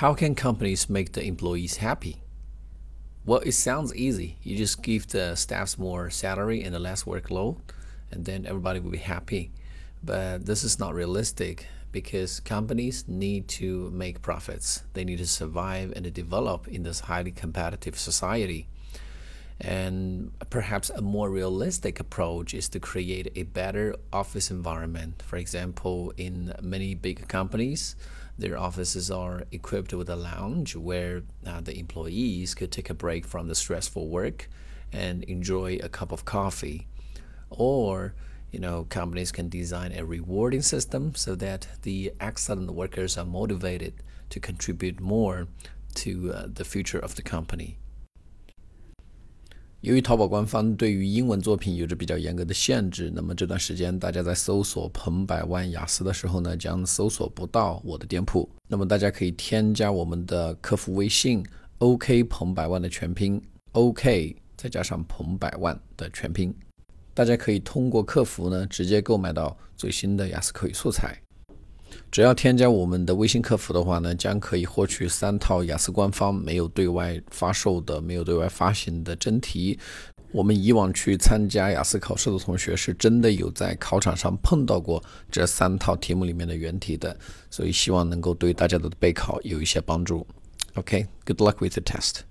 [0.00, 2.20] How can companies make the employees happy?
[3.24, 4.36] Well, it sounds easy.
[4.42, 7.56] You just give the staffs more salary and less workload,
[8.10, 9.52] and then everybody will be happy.
[10.04, 14.82] But this is not realistic because companies need to make profits.
[14.92, 18.68] They need to survive and to develop in this highly competitive society.
[19.60, 25.22] And perhaps a more realistic approach is to create a better office environment.
[25.24, 27.96] For example, in many big companies,
[28.38, 33.24] their offices are equipped with a lounge where uh, the employees could take a break
[33.24, 34.50] from the stressful work
[34.92, 36.86] and enjoy a cup of coffee.
[37.48, 38.14] Or,
[38.52, 43.94] you know, companies can design a rewarding system so that the excellent workers are motivated
[44.28, 45.48] to contribute more
[45.94, 47.78] to uh, the future of the company.
[49.86, 58.50] 由于淘宝官方对于英文作品有着比较严格的限制，那么这段时间大家在搜索“彭百万雅思”的时候呢，将搜索不到我的店铺。
[58.66, 61.40] 那么大家可以添加我们的客服微信
[61.78, 63.40] “OK 彭百万”的全拼
[63.74, 66.52] “OK” 再加上“彭百万”的全拼，
[67.14, 71.16] 大家可以通过客服呢直接购买到最新的雅思口语素材。
[72.10, 79.78] 只要添加我们的微信客服的话呢，将可以获取三套雅思官方没有对外发售的、没有对外发行的真题。
[80.32, 87.16] 我们以往去参加雅思考试的同学，是真的有在考场上碰到过这三套题目里面的原题的，
[87.48, 90.26] 所以希望能够对大家的备考有一些帮助。
[90.74, 92.26] OK，good luck with the test。